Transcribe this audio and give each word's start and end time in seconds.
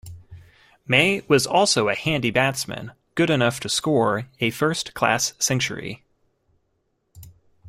May 0.87 1.21
was 1.27 1.45
also 1.45 1.87
a 1.87 1.93
handy 1.93 2.31
batsman 2.31 2.93
good 3.13 3.29
enough 3.29 3.59
to 3.59 3.69
score 3.69 4.27
a 4.39 4.49
first-class 4.49 5.33
century. 5.37 6.03